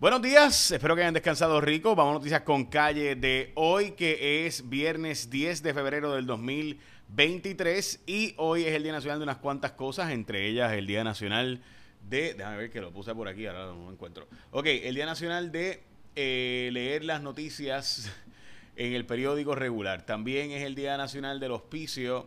Buenos 0.00 0.22
días, 0.22 0.70
espero 0.70 0.96
que 0.96 1.02
hayan 1.02 1.12
descansado 1.12 1.60
rico. 1.60 1.94
Vamos 1.94 2.12
a 2.12 2.14
noticias 2.14 2.40
con 2.40 2.64
calle 2.64 3.16
de 3.16 3.52
hoy, 3.54 3.90
que 3.90 4.46
es 4.46 4.66
viernes 4.70 5.28
10 5.28 5.62
de 5.62 5.74
febrero 5.74 6.14
del 6.14 6.24
2023 6.24 8.04
y 8.06 8.32
hoy 8.38 8.64
es 8.64 8.72
el 8.72 8.82
Día 8.82 8.92
Nacional 8.92 9.18
de 9.18 9.24
unas 9.24 9.36
cuantas 9.36 9.72
cosas, 9.72 10.10
entre 10.12 10.46
ellas 10.48 10.72
el 10.72 10.86
Día 10.86 11.04
Nacional 11.04 11.60
de... 12.08 12.32
Déjame 12.32 12.56
ver 12.56 12.70
que 12.70 12.80
lo 12.80 12.92
puse 12.92 13.14
por 13.14 13.28
aquí, 13.28 13.44
ahora 13.44 13.66
no 13.66 13.74
lo 13.74 13.92
encuentro. 13.92 14.26
Ok, 14.52 14.68
el 14.68 14.94
Día 14.94 15.04
Nacional 15.04 15.52
de 15.52 15.82
eh, 16.16 16.70
leer 16.72 17.04
las 17.04 17.20
noticias 17.20 18.10
en 18.76 18.94
el 18.94 19.04
periódico 19.04 19.54
regular. 19.54 20.06
También 20.06 20.50
es 20.50 20.62
el 20.62 20.74
Día 20.74 20.96
Nacional 20.96 21.40
del 21.40 21.52
Hospicio 21.52 22.26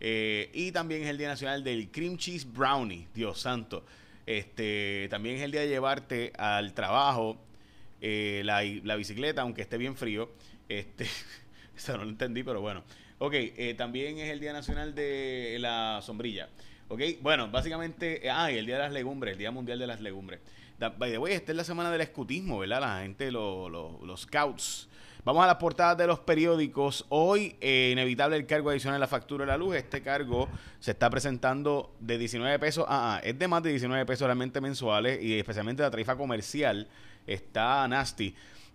eh, 0.00 0.50
y 0.54 0.72
también 0.72 1.04
es 1.04 1.08
el 1.08 1.18
Día 1.18 1.28
Nacional 1.28 1.62
del 1.62 1.88
Cream 1.92 2.16
Cheese 2.16 2.52
Brownie, 2.52 3.06
Dios 3.14 3.38
santo. 3.40 3.84
Este, 4.26 5.08
también 5.10 5.36
es 5.36 5.42
el 5.42 5.50
día 5.50 5.62
de 5.62 5.68
llevarte 5.68 6.32
al 6.38 6.74
trabajo 6.74 7.38
eh, 8.00 8.42
la, 8.44 8.96
bicicleta, 8.96 9.42
aunque 9.42 9.62
esté 9.62 9.78
bien 9.78 9.96
frío. 9.96 10.30
Este, 10.68 11.06
eso 11.76 11.96
no 11.96 12.04
lo 12.04 12.10
entendí, 12.10 12.42
pero 12.42 12.60
bueno. 12.60 12.84
Ok, 13.18 13.34
eh, 13.34 13.74
también 13.76 14.18
es 14.18 14.30
el 14.30 14.40
Día 14.40 14.52
Nacional 14.52 14.94
de 14.94 15.56
la 15.60 16.00
Sombrilla. 16.02 16.48
Ok, 16.92 17.00
bueno, 17.22 17.48
básicamente, 17.50 18.20
ah, 18.30 18.52
y 18.52 18.58
el 18.58 18.66
Día 18.66 18.76
de 18.76 18.82
las 18.82 18.92
Legumbres, 18.92 19.32
el 19.32 19.38
Día 19.38 19.50
Mundial 19.50 19.78
de 19.78 19.86
las 19.86 20.02
Legumbres. 20.02 20.40
by 20.78 21.10
the 21.10 21.16
way, 21.16 21.32
esta 21.32 21.50
es 21.52 21.56
la 21.56 21.64
semana 21.64 21.90
del 21.90 22.02
escutismo, 22.02 22.58
¿verdad? 22.58 22.82
La 22.82 23.00
gente, 23.00 23.32
los 23.32 24.20
scouts 24.20 24.90
Vamos 25.24 25.42
a 25.42 25.46
las 25.46 25.56
portadas 25.56 25.96
de 25.96 26.06
los 26.06 26.20
periódicos. 26.20 27.06
Hoy, 27.08 27.56
eh, 27.62 27.88
inevitable 27.92 28.36
el 28.36 28.44
cargo 28.44 28.68
adicional 28.68 28.96
a 28.96 28.98
la 28.98 29.06
factura 29.06 29.46
de 29.46 29.52
la 29.52 29.56
luz. 29.56 29.74
Este 29.74 30.02
cargo 30.02 30.50
se 30.80 30.90
está 30.90 31.08
presentando 31.08 31.94
de 31.98 32.18
19 32.18 32.58
pesos. 32.58 32.84
Ah, 32.86 33.14
ah, 33.16 33.20
es 33.24 33.38
de 33.38 33.48
más 33.48 33.62
de 33.62 33.70
19 33.70 34.04
pesos 34.04 34.26
realmente 34.26 34.60
mensuales 34.60 35.22
y 35.22 35.38
especialmente 35.38 35.82
la 35.82 35.90
tarifa 35.90 36.16
comercial 36.16 36.88
está 37.26 37.88
nasty. 37.88 38.34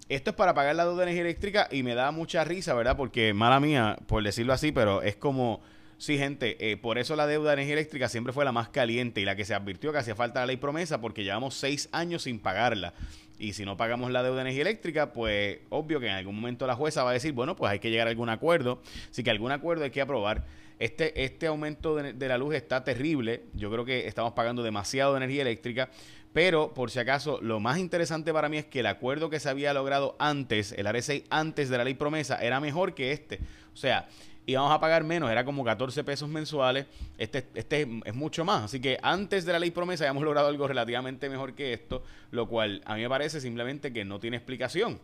Esto 0.09 0.31
es 0.31 0.35
para 0.35 0.55
pagar 0.55 0.75
la 0.75 0.85
deuda 0.85 0.97
de 0.97 1.03
energía 1.03 1.21
eléctrica 1.21 1.67
y 1.69 1.83
me 1.83 1.93
da 1.93 2.09
mucha 2.09 2.43
risa, 2.43 2.73
¿verdad? 2.73 2.97
Porque, 2.97 3.35
mala 3.35 3.59
mía, 3.59 3.95
por 4.07 4.23
decirlo 4.23 4.53
así, 4.53 4.71
pero 4.71 5.03
es 5.03 5.15
como... 5.17 5.61
Sí, 5.97 6.17
gente, 6.17 6.57
eh, 6.59 6.77
por 6.77 6.99
eso 6.99 7.15
la 7.15 7.25
deuda 7.25 7.49
de 7.49 7.53
energía 7.55 7.73
eléctrica 7.73 8.07
siempre 8.07 8.31
fue 8.31 8.45
la 8.45 8.51
más 8.51 8.69
caliente 8.69 9.19
y 9.19 9.25
la 9.25 9.35
que 9.35 9.45
se 9.45 9.55
advirtió 9.55 9.91
que 9.91 9.97
hacía 9.97 10.15
falta 10.15 10.41
la 10.41 10.45
ley 10.45 10.57
promesa 10.57 11.01
porque 11.01 11.23
llevamos 11.23 11.55
seis 11.55 11.89
años 11.91 12.23
sin 12.23 12.39
pagarla. 12.39 12.93
Y 13.39 13.53
si 13.53 13.65
no 13.65 13.77
pagamos 13.77 14.11
la 14.11 14.23
deuda 14.23 14.37
de 14.37 14.41
energía 14.41 14.61
eléctrica, 14.63 15.13
pues 15.13 15.59
obvio 15.69 15.99
que 15.99 16.07
en 16.07 16.13
algún 16.13 16.35
momento 16.35 16.65
la 16.67 16.75
jueza 16.75 17.03
va 17.03 17.11
a 17.11 17.13
decir, 17.13 17.33
bueno, 17.33 17.55
pues 17.55 17.71
hay 17.71 17.79
que 17.79 17.89
llegar 17.89 18.07
a 18.07 18.11
algún 18.11 18.29
acuerdo. 18.29 18.81
Así 19.09 19.23
que 19.23 19.29
algún 19.29 19.51
acuerdo 19.51 19.83
hay 19.83 19.91
que 19.91 20.01
aprobar. 20.01 20.45
Este, 20.79 21.23
este 21.23 21.47
aumento 21.47 21.95
de, 21.95 22.27
la 22.27 22.37
luz 22.37 22.55
está 22.55 22.83
terrible. 22.83 23.43
Yo 23.53 23.71
creo 23.71 23.85
que 23.85 24.07
estamos 24.07 24.33
pagando 24.33 24.63
demasiado 24.63 25.13
de 25.13 25.17
energía 25.17 25.43
eléctrica. 25.43 25.89
Pero, 26.33 26.73
por 26.73 26.91
si 26.91 26.99
acaso, 26.99 27.39
lo 27.41 27.59
más 27.59 27.79
interesante 27.79 28.33
para 28.33 28.49
mí 28.49 28.57
es 28.57 28.65
que 28.65 28.81
el 28.81 28.85
acuerdo 28.85 29.29
que 29.29 29.39
se 29.39 29.49
había 29.49 29.73
logrado 29.73 30.15
antes, 30.19 30.71
el 30.71 30.87
RSI 30.87 31.23
antes 31.29 31.69
de 31.69 31.77
la 31.77 31.83
ley 31.83 31.95
promesa, 31.95 32.37
era 32.37 32.59
mejor 32.59 32.93
que 32.93 33.11
este. 33.11 33.39
O 33.73 33.77
sea, 33.77 34.07
íbamos 34.47 34.71
a 34.71 34.79
pagar 34.79 35.03
menos, 35.03 35.29
era 35.29 35.45
como 35.45 35.63
14 35.63 36.03
pesos 36.03 36.27
mensuales, 36.27 36.87
este, 37.17 37.45
este 37.53 37.87
es 38.05 38.15
mucho 38.15 38.45
más. 38.45 38.63
Así 38.63 38.79
que 38.79 38.97
antes 39.03 39.45
de 39.45 39.51
la 39.51 39.59
ley 39.59 39.71
promesa 39.71 40.05
habíamos 40.05 40.23
logrado 40.23 40.47
algo 40.47 40.67
relativamente 40.67 41.29
mejor 41.29 41.53
que 41.53 41.73
esto, 41.73 42.03
lo 42.31 42.47
cual 42.47 42.81
a 42.85 42.95
mí 42.95 43.01
me 43.01 43.09
parece 43.09 43.41
simplemente 43.41 43.93
que 43.93 44.05
no 44.05 44.19
tiene 44.19 44.37
explicación. 44.37 44.99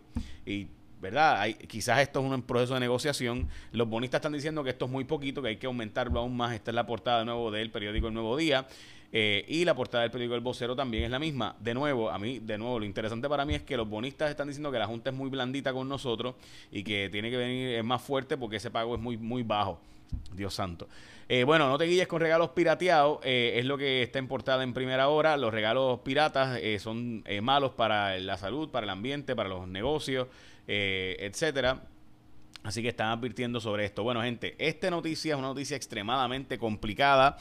Y 0.46 0.68
¿verdad? 1.02 1.42
Hay, 1.42 1.56
quizás 1.56 2.00
esto 2.00 2.26
es 2.26 2.32
un 2.32 2.42
proceso 2.44 2.76
de 2.76 2.80
negociación. 2.80 3.50
Los 3.74 3.90
bonistas 3.90 4.20
están 4.20 4.32
diciendo 4.32 4.64
que 4.64 4.70
esto 4.70 4.86
es 4.86 4.92
muy 4.92 5.04
poquito, 5.04 5.42
que 5.42 5.50
hay 5.50 5.58
que 5.58 5.68
aumentarlo 5.68 6.22
aún 6.22 6.38
más. 6.38 6.54
Esta 6.54 6.72
es 6.72 6.76
la 6.76 6.86
portada 6.86 7.20
de 7.20 7.26
nuevo 7.26 7.52
del 7.52 7.70
periódico 7.72 8.08
El 8.08 8.14
Nuevo 8.14 8.38
Día. 8.38 8.66
Eh, 9.16 9.46
y 9.48 9.64
la 9.64 9.76
portada 9.76 10.02
del 10.02 10.10
periódico 10.10 10.34
El 10.34 10.42
Vocero 10.42 10.76
también 10.76 11.04
es 11.04 11.12
la 11.12 11.20
misma. 11.20 11.56
De 11.60 11.76
nuevo, 11.76 12.10
a 12.10 12.18
mí, 12.18 12.40
de 12.40 12.58
nuevo, 12.58 12.80
lo 12.80 12.86
interesante 12.86 13.30
para 13.30 13.46
mí 13.46 13.54
es 13.54 13.62
que 13.62 13.78
los 13.78 13.88
bonistas 13.88 14.32
están 14.32 14.48
diciendo 14.48 14.72
que 14.72 14.80
la 14.80 14.88
Junta 14.88 15.12
es 15.12 15.16
muy 15.16 15.30
blandita 15.30 15.72
con 15.72 15.88
nosotros 15.88 16.34
y 16.72 16.84
que 16.84 17.10
tiene 17.12 17.30
que 17.30 17.38
venir 17.38 17.84
más 17.84 18.02
fuerte 18.02 18.38
porque 18.38 18.56
ese 18.56 18.72
pago 18.72 18.96
es 18.96 19.02
muy, 19.02 19.16
muy 19.18 19.44
bajo. 19.44 19.80
Dios 20.36 20.56
santo. 20.56 20.88
Eh, 21.30 21.44
bueno, 21.44 21.70
no 21.70 21.78
te 21.78 21.86
guilles 21.86 22.08
con 22.08 22.22
regalos 22.22 22.50
pirateados, 22.50 23.20
eh, 23.24 23.54
es 23.56 23.66
lo 23.66 23.78
que 23.78 24.02
está 24.02 24.18
en 24.18 24.28
portada 24.28 24.64
en 24.64 24.74
primera 24.74 25.08
hora. 25.10 25.38
Los 25.38 25.54
regalos 25.54 26.00
piratas 26.00 26.60
son 26.80 27.24
malos 27.44 27.72
para 27.74 28.18
la 28.18 28.38
salud, 28.38 28.70
para 28.70 28.86
el 28.86 28.90
ambiente, 28.90 29.36
para 29.36 29.50
los 29.50 29.68
negocios, 29.68 30.28
etcétera. 30.68 31.84
Así 32.64 32.82
que 32.82 32.90
están 32.90 33.10
advirtiendo 33.10 33.60
sobre 33.60 33.86
esto. 33.86 34.04
Bueno, 34.04 34.24
gente, 34.24 34.56
esta 34.58 34.90
noticia 34.90 35.34
es 35.34 35.40
una 35.40 35.50
noticia 35.50 35.78
extremadamente 35.78 36.58
complicada 36.58 37.38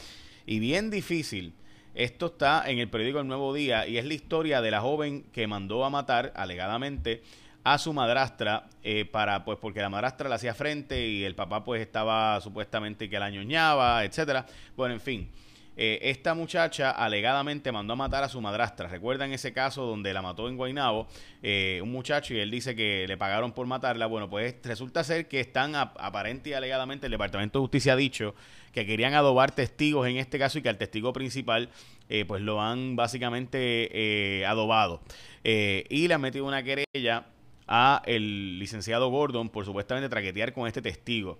y 0.46 0.58
bien 0.58 0.90
difícil 0.90 1.54
esto 1.94 2.26
está 2.26 2.70
en 2.70 2.78
el 2.78 2.88
periódico 2.88 3.20
El 3.20 3.28
Nuevo 3.28 3.52
Día 3.52 3.86
y 3.86 3.98
es 3.98 4.04
la 4.04 4.14
historia 4.14 4.60
de 4.60 4.70
la 4.70 4.80
joven 4.80 5.24
que 5.32 5.46
mandó 5.46 5.84
a 5.84 5.90
matar 5.90 6.32
alegadamente 6.34 7.22
a 7.64 7.78
su 7.78 7.92
madrastra 7.92 8.64
eh, 8.82 9.04
para 9.04 9.44
pues 9.44 9.58
porque 9.58 9.80
la 9.80 9.88
madrastra 9.88 10.28
le 10.28 10.34
hacía 10.34 10.54
frente 10.54 11.06
y 11.06 11.24
el 11.24 11.34
papá 11.34 11.64
pues 11.64 11.80
estaba 11.80 12.40
supuestamente 12.40 13.08
que 13.08 13.18
la 13.18 13.30
ñoñaba, 13.30 14.04
etcétera. 14.04 14.46
Bueno, 14.76 14.94
en 14.94 15.00
fin. 15.00 15.30
Eh, 15.76 15.98
esta 16.02 16.34
muchacha 16.34 16.90
alegadamente 16.90 17.72
mandó 17.72 17.94
a 17.94 17.96
matar 17.96 18.24
a 18.24 18.28
su 18.28 18.40
madrastra. 18.40 18.88
¿Recuerdan 18.88 19.32
ese 19.32 19.52
caso 19.52 19.86
donde 19.86 20.12
la 20.12 20.20
mató 20.20 20.48
en 20.48 20.56
Guainabo? 20.56 21.08
Eh, 21.42 21.80
un 21.82 21.90
muchacho 21.90 22.34
y 22.34 22.38
él 22.38 22.50
dice 22.50 22.76
que 22.76 23.06
le 23.08 23.16
pagaron 23.16 23.52
por 23.52 23.66
matarla. 23.66 24.06
Bueno, 24.06 24.28
pues 24.28 24.56
resulta 24.62 25.02
ser 25.04 25.28
que 25.28 25.40
están 25.40 25.74
aparente 25.74 26.50
y 26.50 26.52
alegadamente 26.52 27.06
el 27.06 27.12
Departamento 27.12 27.58
de 27.58 27.62
Justicia 27.62 27.94
ha 27.94 27.96
dicho 27.96 28.34
que 28.72 28.86
querían 28.86 29.14
adobar 29.14 29.52
testigos 29.52 30.06
en 30.06 30.16
este 30.16 30.38
caso 30.38 30.58
y 30.58 30.62
que 30.62 30.68
al 30.68 30.78
testigo 30.78 31.12
principal 31.12 31.70
eh, 32.08 32.24
pues 32.26 32.42
lo 32.42 32.60
han 32.60 32.96
básicamente 32.96 34.44
adobado. 34.46 35.02
y 35.44 36.08
le 36.08 36.14
han 36.14 36.20
metido 36.20 36.44
una 36.46 36.62
querella 36.62 37.26
a 37.66 38.02
el 38.06 38.58
licenciado 38.58 39.08
Gordon 39.08 39.48
por 39.48 39.64
supuestamente 39.64 40.08
traquetear 40.08 40.52
con 40.52 40.66
este 40.66 40.82
testigo. 40.82 41.38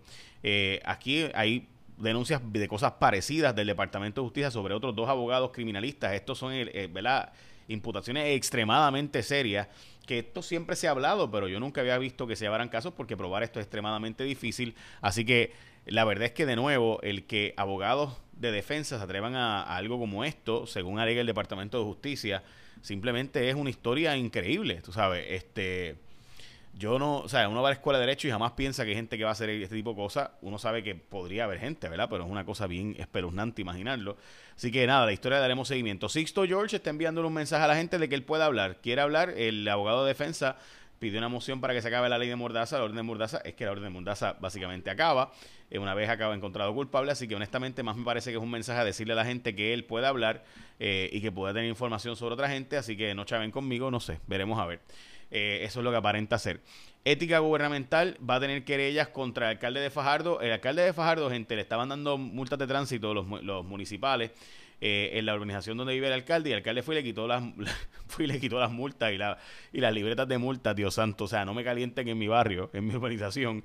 aquí 0.84 1.26
hay 1.34 1.68
denuncias 1.96 2.40
de 2.44 2.68
cosas 2.68 2.92
parecidas 2.92 3.54
del 3.54 3.66
Departamento 3.66 4.20
de 4.20 4.26
Justicia 4.26 4.50
sobre 4.50 4.74
otros 4.74 4.94
dos 4.94 5.08
abogados 5.08 5.50
criminalistas. 5.52 6.12
Estos 6.14 6.38
son, 6.38 6.52
eh, 6.54 6.88
¿verdad? 6.92 7.32
Imputaciones 7.68 8.36
extremadamente 8.36 9.22
serias, 9.22 9.68
que 10.06 10.20
esto 10.20 10.42
siempre 10.42 10.76
se 10.76 10.88
ha 10.88 10.90
hablado, 10.90 11.30
pero 11.30 11.48
yo 11.48 11.60
nunca 11.60 11.80
había 11.80 11.96
visto 11.98 12.26
que 12.26 12.36
se 12.36 12.44
llevaran 12.44 12.68
casos 12.68 12.92
porque 12.94 13.16
probar 13.16 13.42
esto 13.42 13.60
es 13.60 13.64
extremadamente 13.64 14.24
difícil. 14.24 14.74
Así 15.00 15.24
que 15.24 15.52
la 15.86 16.04
verdad 16.04 16.26
es 16.26 16.32
que, 16.32 16.46
de 16.46 16.56
nuevo, 16.56 17.00
el 17.02 17.24
que 17.24 17.54
abogados 17.56 18.16
de 18.32 18.50
defensa 18.50 18.98
se 18.98 19.04
atrevan 19.04 19.36
a, 19.36 19.62
a 19.62 19.76
algo 19.76 19.98
como 19.98 20.24
esto, 20.24 20.66
según 20.66 20.98
alega 20.98 21.20
el 21.20 21.26
Departamento 21.26 21.78
de 21.78 21.84
Justicia, 21.84 22.42
simplemente 22.80 23.48
es 23.48 23.54
una 23.54 23.70
historia 23.70 24.16
increíble, 24.16 24.80
tú 24.82 24.92
sabes, 24.92 25.24
este 25.30 25.96
yo 26.74 26.98
no, 26.98 27.18
o 27.18 27.28
sea, 27.28 27.48
uno 27.48 27.60
va 27.60 27.68
a 27.68 27.72
la 27.72 27.74
escuela 27.74 27.98
de 27.98 28.06
Derecho 28.06 28.28
y 28.28 28.30
jamás 28.30 28.52
piensa 28.52 28.84
que 28.84 28.90
hay 28.90 28.96
gente 28.96 29.18
que 29.18 29.24
va 29.24 29.30
a 29.30 29.32
hacer 29.32 29.50
este 29.50 29.76
tipo 29.76 29.90
de 29.90 29.96
cosas. 29.96 30.30
Uno 30.40 30.58
sabe 30.58 30.82
que 30.82 30.94
podría 30.94 31.44
haber 31.44 31.58
gente, 31.58 31.88
¿verdad? 31.88 32.08
Pero 32.10 32.24
es 32.24 32.30
una 32.30 32.46
cosa 32.46 32.66
bien 32.66 32.96
espeluznante 32.98 33.60
imaginarlo. 33.60 34.16
Así 34.56 34.72
que 34.72 34.86
nada, 34.86 35.04
la 35.04 35.12
historia 35.12 35.38
daremos 35.38 35.68
seguimiento. 35.68 36.08
Sixto 36.08 36.44
George 36.46 36.76
está 36.76 36.90
enviándole 36.90 37.28
un 37.28 37.34
mensaje 37.34 37.64
a 37.64 37.68
la 37.68 37.76
gente 37.76 37.98
de 37.98 38.08
que 38.08 38.14
él 38.14 38.24
pueda 38.24 38.46
hablar. 38.46 38.78
Quiere 38.80 39.02
hablar, 39.02 39.30
el 39.30 39.68
abogado 39.68 40.04
de 40.04 40.08
defensa 40.08 40.56
pidió 40.98 41.18
una 41.18 41.28
moción 41.28 41.60
para 41.60 41.74
que 41.74 41.82
se 41.82 41.88
acabe 41.88 42.08
la 42.08 42.16
ley 42.16 42.28
de 42.28 42.36
Mordaza. 42.36 42.78
La 42.78 42.84
orden 42.84 42.96
de 42.96 43.02
Mordaza 43.02 43.38
es 43.44 43.54
que 43.54 43.64
la 43.64 43.72
orden 43.72 43.84
de 43.84 43.90
Mordaza 43.90 44.36
básicamente 44.40 44.88
acaba. 44.88 45.32
Eh, 45.68 45.78
una 45.78 45.94
vez 45.94 46.08
acaba 46.08 46.34
encontrado 46.34 46.72
culpable. 46.72 47.10
Así 47.10 47.26
que 47.26 47.34
honestamente 47.34 47.82
más 47.82 47.96
me 47.96 48.04
parece 48.04 48.30
que 48.30 48.36
es 48.36 48.42
un 48.42 48.50
mensaje 48.50 48.80
a 48.80 48.84
decirle 48.84 49.12
a 49.12 49.16
la 49.16 49.24
gente 49.24 49.54
que 49.54 49.74
él 49.74 49.84
pueda 49.84 50.08
hablar 50.08 50.44
eh, 50.78 51.10
y 51.12 51.20
que 51.20 51.32
pueda 51.32 51.52
tener 51.52 51.68
información 51.68 52.14
sobre 52.14 52.34
otra 52.34 52.48
gente. 52.48 52.76
Así 52.76 52.96
que 52.96 53.14
no 53.14 53.24
chaven 53.24 53.50
conmigo, 53.50 53.90
no 53.90 53.98
sé, 53.98 54.20
veremos 54.26 54.60
a 54.60 54.66
ver. 54.66 54.80
Eh, 55.32 55.64
eso 55.64 55.80
es 55.80 55.84
lo 55.84 55.90
que 55.90 55.96
aparenta 55.96 56.38
ser. 56.38 56.60
Ética 57.04 57.38
gubernamental 57.38 58.16
va 58.28 58.36
a 58.36 58.40
tener 58.40 58.64
querellas 58.64 59.08
contra 59.08 59.46
el 59.46 59.56
alcalde 59.56 59.80
de 59.80 59.90
Fajardo. 59.90 60.40
El 60.40 60.52
alcalde 60.52 60.82
de 60.82 60.92
Fajardo, 60.92 61.30
gente, 61.30 61.56
le 61.56 61.62
estaban 61.62 61.88
dando 61.88 62.18
multas 62.18 62.58
de 62.58 62.66
tránsito 62.66 63.14
los, 63.14 63.42
los 63.42 63.64
municipales 63.64 64.30
eh, 64.82 65.18
en 65.18 65.26
la 65.26 65.34
urbanización 65.34 65.76
donde 65.78 65.94
vive 65.94 66.08
el 66.08 66.12
alcalde 66.12 66.50
y 66.50 66.52
el 66.52 66.58
alcalde 66.58 66.82
fue 66.82 66.96
y 66.96 66.98
le 66.98 67.04
quitó 67.04 67.26
las, 67.26 67.42
fue 68.08 68.24
y 68.24 68.26
le 68.28 68.38
quitó 68.38 68.60
las 68.60 68.70
multas 68.70 69.10
y, 69.10 69.16
la, 69.16 69.38
y 69.72 69.80
las 69.80 69.94
libretas 69.94 70.28
de 70.28 70.36
multas, 70.36 70.76
Dios 70.76 70.94
santo. 70.94 71.24
O 71.24 71.28
sea, 71.28 71.46
no 71.46 71.54
me 71.54 71.64
calienten 71.64 72.06
en 72.08 72.18
mi 72.18 72.28
barrio, 72.28 72.68
en 72.74 72.86
mi 72.86 72.94
urbanización. 72.94 73.64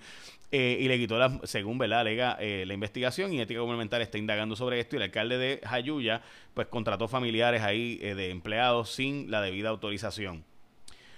Eh, 0.49 0.77
y 0.79 0.87
le 0.87 0.97
quitó 0.97 1.19
las, 1.19 1.33
según 1.43 1.77
¿verdad? 1.77 1.99
alega 1.99 2.37
la 2.39 2.73
investigación 2.73 3.33
y 3.33 3.41
ética 3.41 3.59
gubernamental 3.59 4.01
está 4.01 4.17
indagando 4.17 4.55
sobre 4.55 4.79
esto 4.79 4.95
y 4.95 4.97
el 4.97 5.03
alcalde 5.03 5.37
de 5.37 5.59
Jayuya 5.65 6.21
pues 6.53 6.67
contrató 6.67 7.09
familiares 7.09 7.61
ahí 7.63 7.97
de 7.97 8.29
empleados 8.29 8.91
sin 8.91 9.29
la 9.29 9.41
debida 9.41 9.67
autorización. 9.67 10.45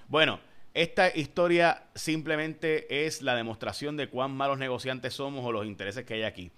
Bueno, 0.09 0.39
esta 0.73 1.15
historia 1.15 1.83
simplemente 1.93 3.05
es 3.05 3.21
la 3.21 3.35
demostración 3.35 3.95
de 3.95 4.09
cuán 4.09 4.31
malos 4.31 4.57
negociantes 4.57 5.13
somos 5.13 5.45
o 5.45 5.51
los 5.51 5.67
intereses 5.67 6.03
que 6.03 6.15
hay 6.15 6.23
aquí. 6.23 6.51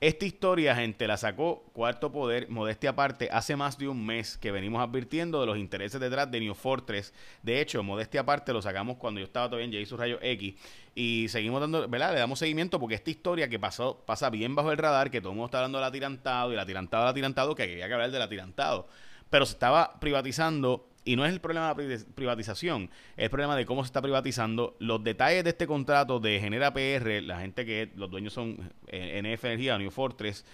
Esta 0.00 0.26
historia, 0.26 0.76
gente, 0.76 1.06
la 1.06 1.16
sacó 1.16 1.64
Cuarto 1.72 2.12
Poder, 2.12 2.50
modestia 2.50 2.90
aparte, 2.90 3.30
hace 3.32 3.56
más 3.56 3.78
de 3.78 3.88
un 3.88 4.04
mes 4.04 4.36
que 4.36 4.52
venimos 4.52 4.86
advirtiendo 4.86 5.40
de 5.40 5.46
los 5.46 5.56
intereses 5.56 5.98
detrás 5.98 6.30
de 6.30 6.40
New 6.40 6.54
Fortress. 6.54 7.14
De 7.42 7.62
hecho, 7.62 7.82
modestia 7.82 8.20
aparte, 8.20 8.52
lo 8.52 8.60
sacamos 8.60 8.98
cuando 8.98 9.20
yo 9.20 9.24
estaba 9.24 9.48
todavía 9.48 9.64
en 9.64 9.82
Jason 9.82 9.98
Rayo 9.98 10.18
X. 10.20 10.54
Y 10.94 11.28
seguimos 11.30 11.62
dando, 11.62 11.88
¿verdad? 11.88 12.12
Le 12.12 12.18
damos 12.18 12.38
seguimiento 12.38 12.78
porque 12.78 12.96
esta 12.96 13.08
historia 13.08 13.48
que 13.48 13.58
pasó, 13.58 14.04
pasa 14.06 14.28
bien 14.28 14.54
bajo 14.54 14.72
el 14.72 14.76
radar, 14.76 15.10
que 15.10 15.22
todo 15.22 15.30
el 15.30 15.36
mundo 15.36 15.46
está 15.46 15.58
hablando 15.58 15.78
del 15.78 15.86
atirantado 15.86 16.50
y 16.50 16.54
el 16.54 16.60
atirantado, 16.60 17.04
el 17.04 17.10
atirantado, 17.10 17.54
que 17.54 17.62
había 17.62 17.88
que 17.88 17.94
hablar 17.94 18.10
del 18.10 18.20
atirantado 18.20 18.88
pero 19.30 19.46
se 19.46 19.52
estaba 19.52 19.98
privatizando 20.00 20.89
Y 21.04 21.16
no 21.16 21.24
es 21.24 21.32
el 21.32 21.40
problema 21.40 21.74
de 21.74 21.98
la 21.98 22.04
privatización, 22.14 22.90
es 23.16 23.24
el 23.24 23.30
problema 23.30 23.56
de 23.56 23.64
cómo 23.64 23.82
se 23.82 23.86
está 23.86 24.02
privatizando. 24.02 24.76
Los 24.78 25.02
detalles 25.02 25.44
de 25.44 25.50
este 25.50 25.66
contrato 25.66 26.20
de 26.20 26.38
Genera 26.40 26.72
PR, 26.74 27.22
la 27.22 27.40
gente 27.40 27.64
que 27.64 27.90
los 27.96 28.10
dueños 28.10 28.32
son 28.32 28.72
eh, 28.86 29.20
NF 29.22 29.44
Energía, 29.44 29.78
New 29.78 29.90
Fortress, 29.90 30.44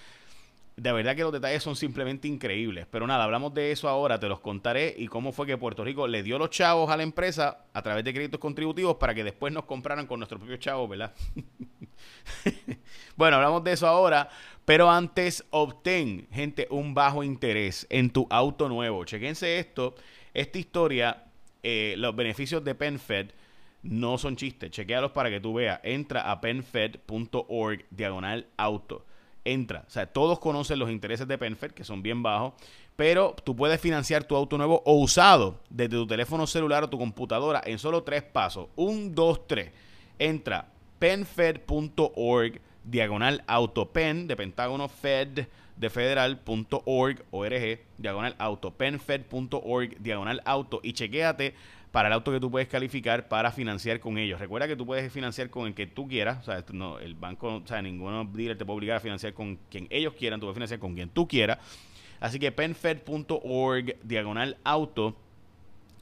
de 0.76 0.92
verdad 0.92 1.16
que 1.16 1.22
los 1.22 1.32
detalles 1.32 1.62
son 1.62 1.74
simplemente 1.74 2.28
increíbles. 2.28 2.86
Pero 2.90 3.06
nada, 3.06 3.24
hablamos 3.24 3.54
de 3.54 3.72
eso 3.72 3.88
ahora, 3.88 4.20
te 4.20 4.28
los 4.28 4.40
contaré 4.40 4.94
y 4.96 5.08
cómo 5.08 5.32
fue 5.32 5.46
que 5.46 5.56
Puerto 5.56 5.82
Rico 5.82 6.06
le 6.06 6.22
dio 6.22 6.38
los 6.38 6.50
chavos 6.50 6.90
a 6.90 6.96
la 6.96 7.02
empresa 7.02 7.64
a 7.72 7.82
través 7.82 8.04
de 8.04 8.12
créditos 8.12 8.38
contributivos 8.38 8.96
para 8.96 9.14
que 9.14 9.24
después 9.24 9.52
nos 9.52 9.64
compraran 9.64 10.06
con 10.06 10.20
nuestros 10.20 10.38
propios 10.38 10.60
chavos, 10.60 10.88
¿verdad? 10.88 11.14
bueno, 13.16 13.36
hablamos 13.36 13.64
de 13.64 13.72
eso 13.72 13.86
ahora, 13.86 14.28
pero 14.66 14.90
antes 14.90 15.44
obtén, 15.50 16.28
gente, 16.30 16.66
un 16.70 16.92
bajo 16.92 17.22
interés 17.22 17.86
en 17.88 18.10
tu 18.10 18.26
auto 18.28 18.68
nuevo. 18.68 19.04
Chequense 19.04 19.58
esto, 19.58 19.94
esta 20.40 20.58
historia, 20.58 21.24
eh, 21.62 21.94
los 21.98 22.14
beneficios 22.14 22.62
de 22.64 22.74
PenFed 22.74 23.30
no 23.82 24.18
son 24.18 24.36
chistes, 24.36 24.70
chequealos 24.70 25.12
para 25.12 25.30
que 25.30 25.40
tú 25.40 25.54
veas. 25.54 25.80
Entra 25.82 26.30
a 26.30 26.40
penfed.org 26.40 27.84
diagonal 27.90 28.46
auto 28.56 29.04
entra. 29.46 29.84
O 29.86 29.90
sea, 29.90 30.06
todos 30.06 30.38
conocen 30.38 30.78
los 30.78 30.90
intereses 30.90 31.26
de 31.26 31.38
PenFed, 31.38 31.70
que 31.70 31.84
son 31.84 32.02
bien 32.02 32.22
bajos, 32.22 32.52
pero 32.96 33.34
tú 33.44 33.56
puedes 33.56 33.80
financiar 33.80 34.24
tu 34.24 34.36
auto 34.36 34.58
nuevo 34.58 34.82
o 34.84 34.94
usado 34.94 35.60
desde 35.70 35.96
tu 35.96 36.06
teléfono 36.06 36.46
celular 36.46 36.84
o 36.84 36.90
tu 36.90 36.98
computadora 36.98 37.62
en 37.64 37.78
solo 37.78 38.02
tres 38.02 38.22
pasos. 38.22 38.68
Un, 38.76 39.14
dos, 39.14 39.46
tres. 39.46 39.70
Entra 40.18 40.68
penfed.org, 40.98 42.60
diagonal 42.84 43.44
autopen, 43.46 44.26
de 44.26 44.36
Pentágono 44.36 44.88
Fed, 44.88 45.46
de 45.76 45.90
federal.org, 45.90 47.24
org, 47.30 47.80
diagonal 47.98 48.34
auto, 48.38 48.72
penfed.org, 48.72 49.98
diagonal 49.98 50.42
auto, 50.44 50.80
y 50.82 50.92
chequéate 50.92 51.54
para 51.92 52.08
el 52.08 52.14
auto 52.14 52.32
que 52.32 52.40
tú 52.40 52.50
puedes 52.50 52.68
calificar 52.68 53.28
para 53.28 53.52
financiar 53.52 54.00
con 54.00 54.18
ellos. 54.18 54.38
Recuerda 54.38 54.68
que 54.68 54.76
tú 54.76 54.84
puedes 54.84 55.10
financiar 55.12 55.48
con 55.50 55.66
el 55.66 55.74
que 55.74 55.86
tú 55.86 56.08
quieras, 56.08 56.38
o 56.40 56.44
sea, 56.44 56.64
no, 56.72 56.98
el 56.98 57.14
banco, 57.14 57.56
o 57.56 57.66
sea, 57.66 57.80
ninguno 57.80 58.24
dealer 58.24 58.58
te 58.58 58.64
puede 58.64 58.76
obligar 58.76 58.96
a 58.98 59.00
financiar 59.00 59.32
con 59.32 59.58
quien 59.70 59.86
ellos 59.90 60.14
quieran, 60.14 60.40
tú 60.40 60.46
puedes 60.46 60.56
financiar 60.56 60.80
con 60.80 60.94
quien 60.94 61.08
tú 61.08 61.26
quieras. 61.26 61.58
Así 62.20 62.38
que 62.38 62.50
penfed.org, 62.52 63.96
diagonal 64.02 64.56
auto, 64.64 65.16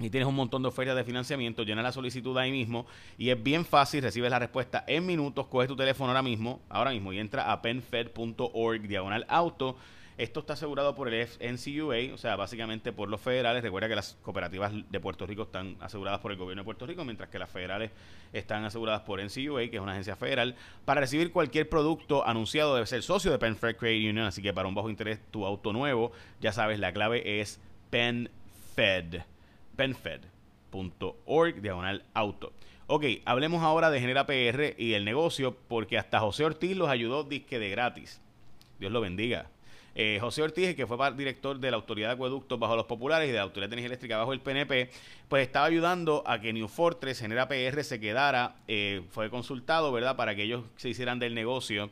y 0.00 0.10
tienes 0.10 0.28
un 0.28 0.34
montón 0.34 0.62
de 0.62 0.68
ofertas 0.68 0.96
de 0.96 1.04
financiamiento, 1.04 1.62
llena 1.62 1.82
la 1.82 1.92
solicitud 1.92 2.36
ahí 2.36 2.50
mismo 2.50 2.86
y 3.16 3.30
es 3.30 3.42
bien 3.42 3.64
fácil, 3.64 4.02
recibes 4.02 4.30
la 4.30 4.38
respuesta 4.38 4.84
en 4.86 5.06
minutos, 5.06 5.46
coges 5.46 5.68
tu 5.68 5.76
teléfono 5.76 6.10
ahora 6.10 6.22
mismo, 6.22 6.60
ahora 6.68 6.90
mismo 6.90 7.12
y 7.12 7.18
entra 7.18 7.52
a 7.52 7.62
penfed.org 7.62 8.82
diagonal 8.82 9.24
auto 9.28 9.76
esto 10.16 10.40
está 10.40 10.52
asegurado 10.52 10.94
por 10.94 11.12
el 11.12 11.26
NCUA, 11.40 12.14
o 12.14 12.18
sea, 12.18 12.36
básicamente 12.36 12.92
por 12.92 13.08
los 13.08 13.20
federales. 13.20 13.64
Recuerda 13.64 13.88
que 13.88 13.96
las 13.96 14.16
cooperativas 14.22 14.72
de 14.88 15.00
Puerto 15.00 15.26
Rico 15.26 15.42
están 15.42 15.76
aseguradas 15.80 16.20
por 16.20 16.30
el 16.30 16.38
gobierno 16.38 16.62
de 16.62 16.64
Puerto 16.64 16.86
Rico, 16.86 17.04
mientras 17.04 17.30
que 17.30 17.38
las 17.38 17.50
federales 17.50 17.90
están 18.32 18.64
aseguradas 18.64 19.02
por 19.02 19.20
NCUA, 19.20 19.70
que 19.70 19.76
es 19.76 19.82
una 19.82 19.92
agencia 19.92 20.14
federal. 20.14 20.54
Para 20.84 21.00
recibir 21.00 21.32
cualquier 21.32 21.68
producto 21.68 22.24
anunciado 22.26 22.74
debe 22.74 22.86
ser 22.86 23.02
socio 23.02 23.32
de 23.32 23.38
PenFed 23.38 23.76
Credit 23.76 24.10
Union, 24.10 24.26
así 24.26 24.40
que 24.40 24.52
para 24.52 24.68
un 24.68 24.74
bajo 24.76 24.88
interés 24.88 25.18
tu 25.32 25.44
auto 25.44 25.72
nuevo, 25.72 26.12
ya 26.40 26.52
sabes, 26.52 26.78
la 26.78 26.92
clave 26.92 27.40
es 27.40 27.60
PenFed. 27.90 29.33
PenFed.org, 29.76 31.60
diagonal 31.60 32.04
auto. 32.14 32.52
Ok, 32.86 33.04
hablemos 33.24 33.62
ahora 33.62 33.90
de 33.90 34.00
Genera 34.00 34.26
PR 34.26 34.74
y 34.76 34.92
el 34.92 35.04
negocio, 35.04 35.56
porque 35.68 35.96
hasta 35.96 36.20
José 36.20 36.44
Ortiz 36.44 36.76
los 36.76 36.88
ayudó 36.88 37.24
disque 37.24 37.58
de 37.58 37.70
gratis. 37.70 38.20
Dios 38.78 38.92
lo 38.92 39.00
bendiga. 39.00 39.48
Eh, 39.94 40.18
José 40.20 40.42
Ortiz, 40.42 40.74
que 40.74 40.86
fue 40.86 40.98
director 41.14 41.58
de 41.58 41.70
la 41.70 41.76
Autoridad 41.76 42.08
de 42.08 42.14
Acueductos 42.14 42.58
bajo 42.58 42.74
los 42.74 42.86
Populares 42.86 43.28
y 43.28 43.32
de 43.32 43.38
la 43.38 43.44
Autoridad 43.44 43.70
de 43.70 43.74
Energía 43.74 43.86
Eléctrica 43.86 44.18
bajo 44.18 44.32
el 44.32 44.40
PNP, 44.40 44.90
pues 45.28 45.46
estaba 45.46 45.66
ayudando 45.66 46.24
a 46.26 46.40
que 46.40 46.52
New 46.52 46.66
Fortress, 46.66 47.20
Genera 47.20 47.46
PR, 47.48 47.84
se 47.84 48.00
quedara, 48.00 48.56
eh, 48.66 49.02
fue 49.10 49.30
consultado, 49.30 49.92
¿verdad?, 49.92 50.16
para 50.16 50.34
que 50.34 50.42
ellos 50.42 50.64
se 50.76 50.88
hicieran 50.88 51.20
del 51.20 51.34
negocio 51.34 51.90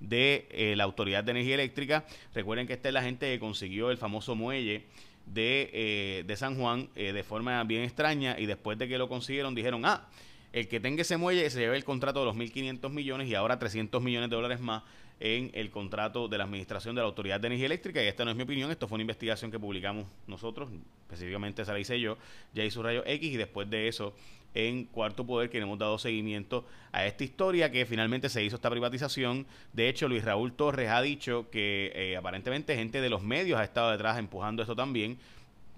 de 0.00 0.48
eh, 0.50 0.74
la 0.76 0.84
Autoridad 0.84 1.22
de 1.22 1.30
Energía 1.30 1.54
Eléctrica. 1.54 2.04
Recuerden 2.34 2.66
que 2.66 2.72
esta 2.72 2.88
es 2.88 2.94
la 2.94 3.02
gente 3.02 3.32
que 3.32 3.38
consiguió 3.38 3.90
el 3.90 3.98
famoso 3.98 4.34
muelle 4.34 4.84
de, 5.26 6.24
de 6.26 6.36
San 6.36 6.58
Juan 6.58 6.88
de 6.94 7.22
forma 7.22 7.62
bien 7.64 7.82
extraña 7.82 8.38
y 8.38 8.46
después 8.46 8.78
de 8.78 8.88
que 8.88 8.98
lo 8.98 9.08
consiguieron 9.08 9.54
dijeron, 9.54 9.84
ah, 9.84 10.08
el 10.54 10.68
que 10.68 10.78
tenga 10.78 11.02
ese 11.02 11.16
muelle 11.16 11.50
se 11.50 11.58
lleva 11.58 11.74
el 11.74 11.82
contrato 11.82 12.20
de 12.20 12.26
los 12.26 12.36
1.500 12.36 12.88
millones 12.88 13.28
y 13.28 13.34
ahora 13.34 13.58
300 13.58 14.00
millones 14.00 14.30
de 14.30 14.36
dólares 14.36 14.60
más 14.60 14.84
en 15.18 15.50
el 15.52 15.72
contrato 15.72 16.28
de 16.28 16.38
la 16.38 16.44
Administración 16.44 16.94
de 16.94 17.00
la 17.00 17.08
Autoridad 17.08 17.40
de 17.40 17.48
Energía 17.48 17.66
Eléctrica. 17.66 18.00
Y 18.00 18.06
esta 18.06 18.24
no 18.24 18.30
es 18.30 18.36
mi 18.36 18.44
opinión, 18.44 18.70
esto 18.70 18.86
fue 18.86 18.94
una 18.94 19.02
investigación 19.02 19.50
que 19.50 19.58
publicamos 19.58 20.06
nosotros, 20.28 20.70
específicamente 21.02 21.62
esa 21.62 21.72
la 21.72 21.80
hice 21.80 21.98
yo, 21.98 22.18
ya 22.52 22.62
hizo 22.64 22.84
rayo 22.84 23.02
X 23.04 23.32
y 23.32 23.36
después 23.36 23.68
de 23.68 23.88
eso 23.88 24.14
en 24.54 24.84
Cuarto 24.84 25.26
Poder 25.26 25.50
que 25.50 25.58
le 25.58 25.64
hemos 25.64 25.80
dado 25.80 25.98
seguimiento 25.98 26.64
a 26.92 27.04
esta 27.04 27.24
historia 27.24 27.72
que 27.72 27.84
finalmente 27.84 28.28
se 28.28 28.44
hizo 28.44 28.54
esta 28.54 28.70
privatización. 28.70 29.48
De 29.72 29.88
hecho, 29.88 30.06
Luis 30.06 30.24
Raúl 30.24 30.52
Torres 30.52 30.88
ha 30.88 31.02
dicho 31.02 31.50
que 31.50 31.90
eh, 31.96 32.16
aparentemente 32.16 32.76
gente 32.76 33.00
de 33.00 33.10
los 33.10 33.24
medios 33.24 33.58
ha 33.58 33.64
estado 33.64 33.90
detrás 33.90 34.18
empujando 34.18 34.62
esto 34.62 34.76
también. 34.76 35.18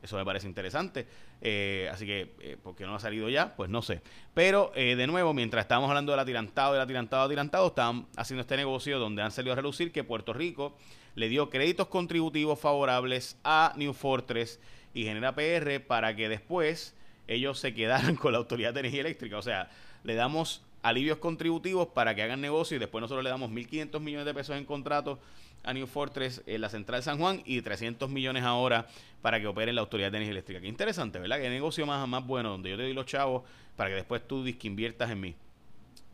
Eso 0.06 0.16
me 0.16 0.24
parece 0.24 0.46
interesante. 0.46 1.04
Eh, 1.42 1.90
así 1.92 2.06
que, 2.06 2.32
eh, 2.40 2.56
¿por 2.62 2.76
qué 2.76 2.86
no 2.86 2.94
ha 2.94 3.00
salido 3.00 3.28
ya? 3.28 3.56
Pues 3.56 3.68
no 3.68 3.82
sé. 3.82 4.02
Pero, 4.34 4.70
eh, 4.76 4.94
de 4.94 5.08
nuevo, 5.08 5.34
mientras 5.34 5.64
estábamos 5.64 5.88
hablando 5.90 6.12
del 6.12 6.20
atirantado, 6.20 6.74
del 6.74 6.82
atirantado, 6.82 7.24
atirantado, 7.24 7.66
estaban 7.66 8.06
haciendo 8.16 8.42
este 8.42 8.56
negocio 8.56 9.00
donde 9.00 9.22
han 9.22 9.32
salido 9.32 9.52
a 9.52 9.56
relucir 9.56 9.90
que 9.90 10.04
Puerto 10.04 10.32
Rico 10.32 10.76
le 11.16 11.28
dio 11.28 11.50
créditos 11.50 11.88
contributivos 11.88 12.60
favorables 12.60 13.36
a 13.42 13.72
New 13.74 13.94
Fortress 13.94 14.60
y 14.94 15.02
Genera 15.02 15.34
PR 15.34 15.80
para 15.84 16.14
que 16.14 16.28
después 16.28 16.94
ellos 17.26 17.58
se 17.58 17.74
quedaran 17.74 18.14
con 18.16 18.30
la 18.30 18.38
Autoridad 18.38 18.72
de 18.72 18.80
Energía 18.80 19.00
Eléctrica. 19.00 19.38
O 19.38 19.42
sea, 19.42 19.70
le 20.04 20.14
damos 20.14 20.62
alivios 20.82 21.18
contributivos 21.18 21.88
para 21.88 22.14
que 22.14 22.22
hagan 22.22 22.40
negocio 22.40 22.76
y 22.76 22.78
después 22.78 23.02
nosotros 23.02 23.24
le 23.24 23.30
damos 23.30 23.50
1.500 23.50 23.98
millones 23.98 24.24
de 24.24 24.34
pesos 24.34 24.56
en 24.56 24.64
contratos 24.64 25.18
a 25.66 25.74
New 25.74 25.86
Fortress 25.86 26.42
en 26.46 26.60
la 26.60 26.68
central 26.68 27.02
San 27.02 27.18
Juan 27.18 27.42
y 27.44 27.60
300 27.60 28.08
millones 28.08 28.44
ahora 28.44 28.86
para 29.20 29.40
que 29.40 29.46
opere 29.46 29.72
la 29.72 29.82
Autoridad 29.82 30.10
de 30.10 30.18
Energía 30.18 30.32
Eléctrica. 30.32 30.60
Qué 30.60 30.68
interesante, 30.68 31.18
¿verdad? 31.18 31.38
Qué 31.38 31.50
negocio 31.50 31.84
más, 31.84 32.06
más 32.08 32.26
bueno 32.26 32.50
donde 32.50 32.70
yo 32.70 32.76
te 32.76 32.84
doy 32.84 32.94
los 32.94 33.06
chavos 33.06 33.42
para 33.76 33.90
que 33.90 33.96
después 33.96 34.26
tú 34.26 34.44
que 34.58 34.66
inviertas 34.66 35.10
en 35.10 35.20
mí. 35.20 35.34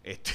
Este. 0.02 0.32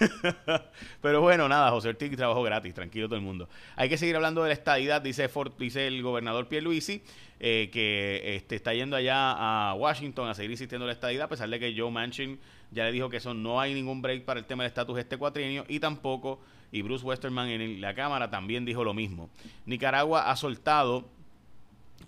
Pero 1.02 1.20
bueno, 1.20 1.48
nada, 1.48 1.70
José 1.70 1.88
Ortiz 1.88 2.14
trabajó 2.16 2.42
gratis, 2.42 2.74
tranquilo 2.74 3.06
todo 3.06 3.16
el 3.16 3.24
mundo. 3.24 3.48
Hay 3.76 3.88
que 3.88 3.98
seguir 3.98 4.16
hablando 4.16 4.42
de 4.42 4.48
la 4.48 4.54
estadidad, 4.54 5.02
dice, 5.02 5.28
dice 5.58 5.86
el 5.86 6.02
gobernador 6.02 6.48
Pierluisi, 6.48 7.02
eh, 7.40 7.70
que 7.72 8.36
este, 8.36 8.56
está 8.56 8.74
yendo 8.74 8.96
allá 8.96 9.70
a 9.70 9.74
Washington 9.74 10.28
a 10.28 10.34
seguir 10.34 10.50
insistiendo 10.50 10.84
en 10.84 10.88
la 10.88 10.92
estadidad, 10.94 11.24
a 11.24 11.28
pesar 11.28 11.48
de 11.48 11.58
que 11.58 11.74
Joe 11.76 11.90
Manchin 11.90 12.38
ya 12.70 12.84
le 12.84 12.92
dijo 12.92 13.08
que 13.08 13.18
eso 13.18 13.34
no 13.34 13.60
hay 13.60 13.74
ningún 13.74 14.02
break 14.02 14.24
para 14.24 14.40
el 14.40 14.46
tema 14.46 14.64
del 14.64 14.68
estatus 14.68 14.98
este 14.98 15.16
cuatrienio 15.16 15.64
y 15.68 15.80
tampoco, 15.80 16.40
y 16.76 16.82
Bruce 16.82 17.04
Westerman 17.06 17.48
en 17.48 17.80
la 17.80 17.94
Cámara 17.94 18.28
también 18.28 18.66
dijo 18.66 18.84
lo 18.84 18.92
mismo. 18.92 19.30
Nicaragua 19.64 20.30
ha 20.30 20.36
soltado 20.36 21.06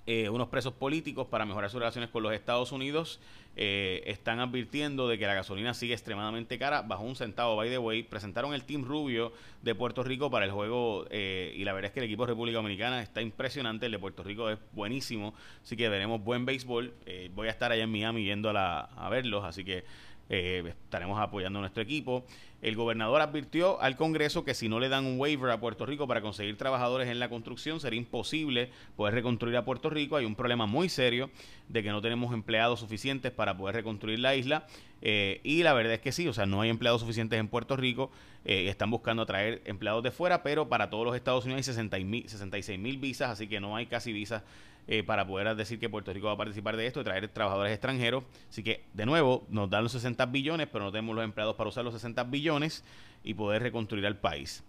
eh, 0.06 0.28
unos 0.28 0.48
presos 0.48 0.74
políticos 0.74 1.26
para 1.26 1.46
mejorar 1.46 1.70
sus 1.70 1.80
relaciones 1.80 2.10
con 2.10 2.22
los 2.22 2.34
Estados 2.34 2.70
Unidos. 2.70 3.18
Eh, 3.56 4.02
están 4.04 4.40
advirtiendo 4.40 5.08
de 5.08 5.18
que 5.18 5.26
la 5.26 5.32
gasolina 5.32 5.72
sigue 5.72 5.94
extremadamente 5.94 6.58
cara, 6.58 6.82
bajo 6.82 7.02
un 7.02 7.16
centavo, 7.16 7.56
by 7.56 7.70
the 7.70 7.78
way. 7.78 8.02
Presentaron 8.02 8.52
el 8.52 8.64
Team 8.64 8.84
Rubio 8.84 9.32
de 9.62 9.74
Puerto 9.74 10.04
Rico 10.04 10.30
para 10.30 10.44
el 10.44 10.50
juego 10.50 11.06
eh, 11.10 11.54
y 11.56 11.64
la 11.64 11.72
verdad 11.72 11.88
es 11.88 11.92
que 11.94 12.00
el 12.00 12.06
equipo 12.06 12.24
de 12.24 12.32
República 12.32 12.58
Dominicana 12.58 13.00
está 13.00 13.22
impresionante. 13.22 13.86
El 13.86 13.92
de 13.92 13.98
Puerto 13.98 14.22
Rico 14.22 14.50
es 14.50 14.58
buenísimo, 14.72 15.32
así 15.62 15.78
que 15.78 15.88
veremos 15.88 16.22
buen 16.22 16.44
béisbol. 16.44 16.92
voy 17.34 17.48
a 17.48 17.50
estar 17.50 17.72
allá 17.72 17.84
en 17.84 17.90
Miami 17.90 18.24
yendo 18.24 18.50
a, 18.50 18.80
a 18.80 19.08
verlos, 19.08 19.44
así 19.46 19.64
que 19.64 19.84
eh, 20.28 20.62
estaremos 20.66 21.18
apoyando 21.20 21.58
a 21.58 21.62
nuestro 21.62 21.82
equipo. 21.82 22.24
El 22.60 22.74
gobernador 22.74 23.20
advirtió 23.20 23.80
al 23.80 23.96
Congreso 23.96 24.44
que 24.44 24.52
si 24.52 24.68
no 24.68 24.80
le 24.80 24.88
dan 24.88 25.06
un 25.06 25.18
waiver 25.18 25.50
a 25.50 25.60
Puerto 25.60 25.86
Rico 25.86 26.08
para 26.08 26.20
conseguir 26.20 26.56
trabajadores 26.56 27.08
en 27.08 27.20
la 27.20 27.28
construcción, 27.28 27.78
sería 27.78 27.98
imposible 27.98 28.70
poder 28.96 29.14
reconstruir 29.14 29.56
a 29.56 29.64
Puerto 29.64 29.90
Rico. 29.90 30.16
Hay 30.16 30.24
un 30.24 30.34
problema 30.34 30.66
muy 30.66 30.88
serio 30.88 31.30
de 31.68 31.82
que 31.82 31.90
no 31.90 32.00
tenemos 32.00 32.34
empleados 32.34 32.80
suficientes 32.80 33.30
para 33.30 33.56
poder 33.56 33.76
reconstruir 33.76 34.18
la 34.18 34.34
isla. 34.34 34.66
Eh, 35.00 35.40
y 35.44 35.62
la 35.62 35.72
verdad 35.72 35.94
es 35.94 36.00
que 36.00 36.12
sí, 36.12 36.26
o 36.28 36.32
sea, 36.32 36.46
no 36.46 36.60
hay 36.60 36.70
empleados 36.70 37.00
suficientes 37.00 37.38
en 37.38 37.48
Puerto 37.48 37.76
Rico. 37.76 38.10
Eh, 38.44 38.68
están 38.68 38.90
buscando 38.90 39.22
atraer 39.22 39.62
empleados 39.64 40.02
de 40.02 40.10
fuera, 40.10 40.42
pero 40.42 40.68
para 40.68 40.90
todos 40.90 41.04
los 41.04 41.14
Estados 41.14 41.44
Unidos 41.44 41.68
hay 41.68 41.74
66 41.74 42.78
mil 42.78 42.98
visas, 42.98 43.30
así 43.30 43.46
que 43.48 43.60
no 43.60 43.76
hay 43.76 43.86
casi 43.86 44.12
visas 44.12 44.42
eh, 44.90 45.02
para 45.02 45.26
poder 45.26 45.54
decir 45.54 45.78
que 45.78 45.90
Puerto 45.90 46.14
Rico 46.14 46.28
va 46.28 46.32
a 46.32 46.36
participar 46.38 46.74
de 46.76 46.86
esto 46.86 47.02
y 47.02 47.04
traer 47.04 47.28
trabajadores 47.28 47.72
extranjeros. 47.72 48.24
Así 48.48 48.62
que, 48.62 48.84
de 48.94 49.04
nuevo, 49.04 49.46
nos 49.50 49.68
dan 49.68 49.82
los 49.82 49.92
60 49.92 50.24
billones, 50.26 50.66
pero 50.72 50.84
no 50.84 50.90
tenemos 50.90 51.14
los 51.14 51.24
empleados 51.24 51.56
para 51.56 51.68
usar 51.68 51.84
los 51.84 51.92
60 51.92 52.24
billones 52.24 52.84
y 53.22 53.34
poder 53.34 53.62
reconstruir 53.62 54.06
al 54.06 54.16
país. 54.16 54.64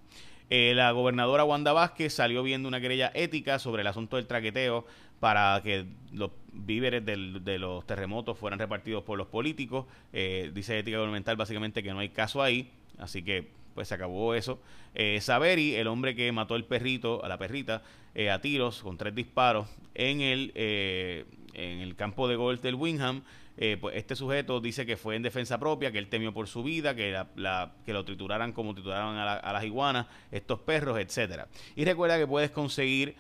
Eh, 0.50 0.74
la 0.76 0.92
gobernadora 0.92 1.46
Wanda 1.46 1.74
Vázquez 1.74 2.14
salió 2.14 2.44
viendo 2.44 2.68
una 2.68 2.82
querella 2.82 3.12
ética 3.14 3.60
sobre 3.60 3.82
el 3.82 3.88
asunto 3.88 4.18
del 4.18 4.26
traqueteo 4.26 4.86
para 5.20 5.62
que 5.64 5.86
los 6.14 6.32
víveres 6.52 7.06
de 7.06 7.60
los 7.60 7.86
terremotos 7.86 8.38
fueran 8.38 8.60
repartidos 8.60 9.04
por 9.04 9.18
los 9.18 9.28
políticos. 9.28 9.86
Eh, 10.14 10.52
dice 10.54 10.78
ética 10.80 10.98
gubernamental 10.98 11.36
básicamente 11.36 11.84
que 11.84 11.94
no 11.94 12.00
hay 12.00 12.10
caso 12.10 12.42
ahí, 12.42 12.72
así 12.98 13.24
que 13.24 13.50
pues 13.74 13.88
se 13.88 13.96
acabó 13.96 14.36
eso. 14.36 14.60
Eh, 14.96 15.22
Saveri, 15.22 15.76
el 15.76 15.88
hombre 15.88 16.16
que 16.16 16.32
mató 16.32 16.56
el 16.56 16.66
perrito, 16.66 17.24
a 17.24 17.28
la 17.28 17.38
perrita, 17.38 17.82
eh, 18.16 18.30
a 18.30 18.42
tiros 18.42 18.82
con 18.82 18.98
tres 18.98 19.16
disparos 19.16 19.68
en 19.96 20.22
el, 20.22 20.52
eh, 20.56 21.26
en 21.54 21.80
el 21.80 21.96
campo 21.96 22.28
de 22.28 22.36
golf 22.36 22.62
del 22.62 22.76
Wingham, 22.76 23.24
eh, 23.58 23.78
pues 23.80 23.96
este 23.98 24.16
sujeto 24.16 24.62
dice 24.62 24.86
que 24.86 24.98
fue 24.98 25.16
en 25.16 25.22
defensa 25.22 25.60
propia, 25.60 25.92
que 25.92 26.00
él 26.00 26.08
temió 26.08 26.34
por 26.34 26.48
su 26.48 26.64
vida, 26.64 26.96
que, 26.96 27.12
la, 27.36 27.74
que 27.86 27.94
lo 27.94 28.06
trituraran 28.06 28.54
como 28.54 28.74
trituraron 28.74 29.18
a, 29.18 29.34
a, 29.34 29.54
las 29.54 29.64
iguanas, 29.66 30.08
estos 30.32 30.60
perros, 30.60 30.98
etcétera. 30.98 31.48
Y 31.76 31.86
recuerda 31.86 32.18
que 32.18 32.26
puedes 32.26 32.52
conseguir 32.52 33.16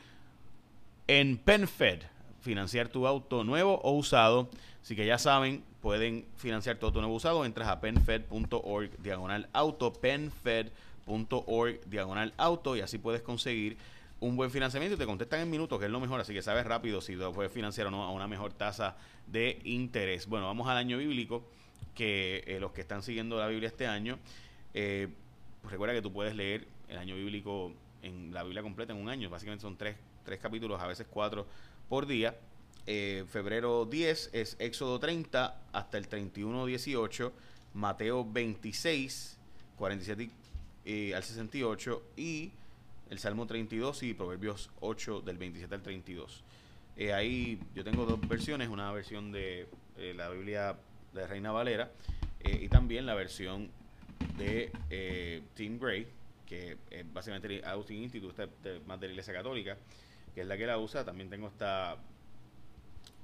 en 1.10 1.38
PenFed 1.40 2.04
financiar 2.40 2.88
tu 2.88 3.08
auto 3.08 3.44
nuevo 3.44 3.82
o 3.82 3.94
usado. 3.94 4.48
Así 4.84 4.96
que 4.96 5.08
ya 5.08 5.18
saben, 5.18 5.64
pueden 5.82 6.26
financiar 6.38 6.78
tu 6.78 6.92
nuevo 6.92 7.16
usado. 7.16 7.46
Entras 7.46 7.68
a 7.68 7.82
penfed.org 7.82 8.92
diagonal 9.02 9.50
auto, 9.52 9.92
penfed.org 9.92 11.82
diagonal 11.88 12.34
auto 12.38 12.76
y 12.76 12.82
así 12.82 13.00
puedes 13.00 13.24
conseguir 13.24 13.78
un 14.20 14.36
buen 14.36 14.52
financiamiento 14.52 14.96
y 14.96 15.00
te 15.00 15.08
contestan 15.08 15.40
en 15.40 15.50
minutos, 15.50 15.80
que 15.80 15.86
es 15.86 15.92
lo 15.92 16.00
mejor, 16.00 16.20
así 16.22 16.32
que 16.32 16.44
sabes 16.44 16.66
rápido 16.66 17.02
si 17.02 17.16
lo 17.16 17.34
puedes 17.34 17.52
financiar 17.52 17.88
o 17.88 17.92
no 17.92 18.04
a 18.04 18.12
una 18.12 18.28
mejor 18.28 18.54
tasa 18.54 18.96
de 19.26 19.60
interés. 19.64 20.28
Bueno, 20.28 20.46
vamos 20.46 20.68
al 20.68 20.78
año 20.78 21.00
bíblico, 21.00 21.44
que 21.96 22.44
eh, 22.46 22.60
los 22.60 22.72
que 22.72 22.82
están 22.82 23.02
siguiendo 23.02 23.40
la 23.40 23.48
Biblia 23.48 23.68
este 23.68 23.88
año, 23.88 24.20
eh, 24.76 25.08
pues 25.62 25.72
recuerda 25.72 25.96
que 25.96 26.04
tú 26.04 26.14
puedes 26.14 26.36
leer 26.36 26.68
el 26.88 27.00
año 27.00 27.16
bíblico 27.16 27.72
en 28.04 28.32
la 28.32 28.44
Biblia 28.44 28.62
completa 28.62 28.94
en 28.94 29.00
un 29.00 29.10
año, 29.10 29.30
básicamente 29.30 29.64
son 29.64 29.76
tres, 29.76 29.96
tres 30.24 30.40
capítulos, 30.40 30.82
a 30.82 30.88
veces 30.88 31.08
cuatro 31.10 31.46
por 31.88 32.06
día. 32.06 32.36
Eh, 32.88 33.26
febrero 33.30 33.86
10 33.86 34.32
es 34.34 34.56
Éxodo 34.60 35.00
30 35.00 35.62
hasta 35.74 35.98
el 35.98 36.08
31 36.08 36.66
18, 36.66 37.34
Mateo 37.76 38.26
26, 38.30 39.38
47 39.78 40.30
eh, 40.86 41.14
al 41.14 41.24
68 41.24 42.04
y 42.18 42.52
el 43.10 43.20
Salmo 43.20 43.46
32 43.46 44.04
y 44.04 44.14
Proverbios 44.14 44.70
8 44.80 45.22
del 45.22 45.38
27 45.38 45.76
al 45.76 45.82
32. 45.84 46.44
Eh, 46.98 47.14
ahí 47.14 47.60
yo 47.76 47.84
tengo 47.84 48.06
dos 48.06 48.20
versiones, 48.28 48.70
una 48.70 48.92
versión 48.92 49.32
de 49.32 49.68
eh, 50.00 50.14
la 50.16 50.30
Biblia 50.30 50.78
de 51.14 51.28
Reina 51.28 51.52
Valera 51.52 51.92
eh, 52.40 52.60
y 52.62 52.70
también 52.70 53.06
la 53.06 53.16
versión 53.16 53.70
de 54.38 54.72
eh, 54.90 55.42
Tim 55.56 55.78
Gray, 55.78 56.08
que 56.46 56.78
básicamente 57.14 57.58
el 57.58 57.66
Austin 57.66 58.04
Institute, 58.04 58.48
más 58.88 59.00
de 59.00 59.08
la 59.08 59.14
Iglesia 59.14 59.34
Católica, 59.34 59.78
que 60.40 60.44
es 60.44 60.48
la 60.48 60.58
que 60.58 60.66
la 60.66 60.78
usa. 60.78 61.04
También 61.04 61.30
tengo 61.30 61.50
esta, 61.50 61.98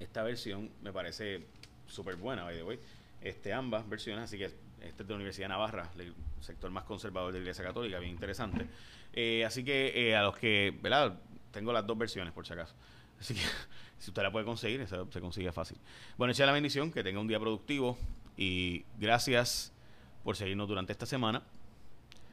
esta 0.02 0.22
versión, 0.22 0.70
me 0.82 0.92
parece 0.92 1.46
súper 1.88 2.18
buena, 2.18 2.44
by 2.44 2.58
the 2.58 2.64
way. 2.64 2.78
Este, 3.22 3.54
ambas 3.54 3.88
versiones, 3.88 4.26
así 4.26 4.38
que 4.38 4.46
este 4.46 4.58
es 4.82 4.98
de 4.98 5.06
la 5.08 5.16
Universidad 5.16 5.46
de 5.46 5.50
Navarra, 5.50 5.90
el 5.98 6.14
sector 6.42 6.70
más 6.72 6.84
conservador 6.84 7.32
de 7.32 7.40
la 7.40 7.44
Iglesia 7.44 7.64
Católica, 7.64 8.00
bien 8.00 8.12
interesante. 8.12 8.68
Eh, 9.14 9.46
así 9.46 9.64
que 9.64 10.10
eh, 10.10 10.14
a 10.14 10.24
los 10.24 10.38
que, 10.38 10.78
¿verdad? 10.82 11.18
Tengo 11.52 11.72
las 11.72 11.88
dos 11.88 11.98
versiones 11.98 12.34
por 12.34 12.46
si 12.46 12.52
acaso. 12.52 12.76
Así 13.18 13.34
que 13.34 13.40
si 13.98 14.10
usted 14.10 14.22
la 14.22 14.30
puede 14.30 14.44
conseguir, 14.44 14.86
se 14.86 15.22
consigue 15.22 15.54
fácil. 15.54 15.78
Bueno, 16.18 16.34
echa 16.34 16.46
la 16.46 16.52
bendición, 16.52 16.92
que 16.92 17.02
tenga 17.02 17.22
un 17.22 17.30
día 17.30 17.40
productivo 17.40 17.98
y 18.36 18.84
gracias 19.00 19.72
por 20.26 20.36
seguirnos 20.36 20.68
durante 20.68 20.92
esta 20.92 21.06
semana. 21.06 21.44